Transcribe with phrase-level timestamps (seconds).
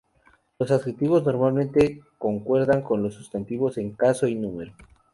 [0.57, 4.73] Los adjetivos normalmente concuerdan con los sustantivos en caso y número.